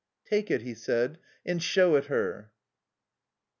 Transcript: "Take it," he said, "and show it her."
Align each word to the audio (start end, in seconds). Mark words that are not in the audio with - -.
"Take 0.25 0.49
it," 0.49 0.63
he 0.63 0.73
said, 0.73 1.19
"and 1.45 1.61
show 1.61 1.93
it 1.95 2.05
her." 2.05 2.49